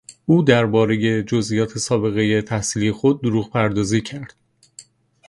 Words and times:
او 0.25 0.43
دربارهی 0.43 1.23
جزییات 1.23 1.77
سابقهی 1.77 2.41
تحصیلی 2.41 2.91
خود 2.91 3.21
دروغ 3.21 3.49
پردازی 3.49 4.01
کرد. 4.01 4.33